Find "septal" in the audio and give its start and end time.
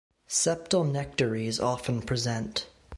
0.27-0.91